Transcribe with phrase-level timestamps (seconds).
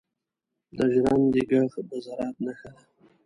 [0.77, 2.81] •د ژرندې ږغ د زراعت نښه ده.